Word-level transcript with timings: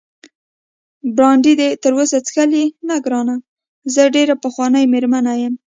برانډي 1.15 1.53
دې 1.59 1.69
تراوسه 1.83 2.17
څښلی؟ 2.25 2.65
نه 2.87 2.95
ګرانه، 3.05 3.35
زه 3.93 4.01
ډېره 4.15 4.35
پخوانۍ 4.43 4.85
مېرمن 4.93 5.25
یم. 5.41 5.53